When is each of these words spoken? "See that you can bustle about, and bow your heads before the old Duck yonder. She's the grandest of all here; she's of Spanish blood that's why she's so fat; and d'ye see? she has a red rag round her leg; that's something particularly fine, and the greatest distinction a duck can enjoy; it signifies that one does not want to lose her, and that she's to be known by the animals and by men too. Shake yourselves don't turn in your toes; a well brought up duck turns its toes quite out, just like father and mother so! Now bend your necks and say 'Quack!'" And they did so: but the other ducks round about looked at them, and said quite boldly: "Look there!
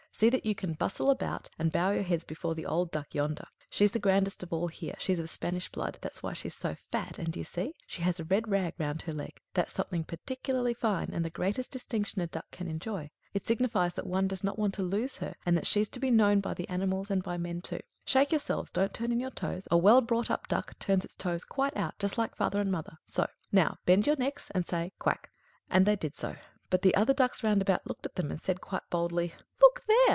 "See 0.13 0.29
that 0.29 0.45
you 0.45 0.53
can 0.53 0.73
bustle 0.73 1.09
about, 1.09 1.49
and 1.57 1.71
bow 1.71 1.89
your 1.89 2.03
heads 2.03 2.23
before 2.23 2.53
the 2.53 2.67
old 2.67 2.91
Duck 2.91 3.15
yonder. 3.15 3.45
She's 3.71 3.89
the 3.89 3.97
grandest 3.97 4.43
of 4.43 4.53
all 4.53 4.67
here; 4.67 4.93
she's 4.99 5.17
of 5.17 5.31
Spanish 5.31 5.67
blood 5.71 5.97
that's 5.99 6.21
why 6.21 6.33
she's 6.33 6.53
so 6.53 6.75
fat; 6.91 7.17
and 7.17 7.33
d'ye 7.33 7.41
see? 7.41 7.73
she 7.87 8.03
has 8.03 8.19
a 8.19 8.23
red 8.25 8.47
rag 8.47 8.75
round 8.77 9.01
her 9.03 9.13
leg; 9.13 9.39
that's 9.55 9.73
something 9.73 10.03
particularly 10.03 10.75
fine, 10.75 11.09
and 11.11 11.25
the 11.25 11.31
greatest 11.31 11.71
distinction 11.71 12.21
a 12.21 12.27
duck 12.27 12.45
can 12.51 12.67
enjoy; 12.67 13.09
it 13.33 13.47
signifies 13.47 13.95
that 13.95 14.05
one 14.05 14.27
does 14.27 14.43
not 14.43 14.59
want 14.59 14.75
to 14.75 14.83
lose 14.83 15.17
her, 15.17 15.33
and 15.43 15.57
that 15.57 15.65
she's 15.65 15.89
to 15.89 15.99
be 15.99 16.11
known 16.11 16.39
by 16.39 16.53
the 16.53 16.69
animals 16.69 17.09
and 17.09 17.23
by 17.23 17.35
men 17.35 17.59
too. 17.59 17.79
Shake 18.05 18.31
yourselves 18.31 18.69
don't 18.69 18.93
turn 18.93 19.11
in 19.11 19.19
your 19.19 19.31
toes; 19.31 19.67
a 19.71 19.77
well 19.77 20.01
brought 20.01 20.29
up 20.29 20.47
duck 20.47 20.77
turns 20.77 21.03
its 21.03 21.15
toes 21.15 21.43
quite 21.43 21.75
out, 21.75 21.97
just 21.97 22.19
like 22.19 22.35
father 22.35 22.61
and 22.61 22.71
mother 22.71 22.99
so! 23.07 23.25
Now 23.51 23.79
bend 23.87 24.05
your 24.05 24.17
necks 24.17 24.51
and 24.51 24.67
say 24.67 24.91
'Quack!'" 24.99 25.31
And 25.67 25.87
they 25.87 25.95
did 25.95 26.15
so: 26.15 26.35
but 26.69 26.83
the 26.83 26.93
other 26.93 27.13
ducks 27.13 27.43
round 27.43 27.63
about 27.63 27.87
looked 27.87 28.05
at 28.05 28.13
them, 28.15 28.29
and 28.29 28.39
said 28.39 28.61
quite 28.61 28.87
boldly: 28.91 29.33
"Look 29.59 29.83
there! 29.87 29.97